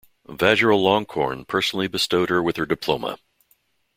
[0.27, 3.19] Vajiralongkorn personally bestowed her with her diploma.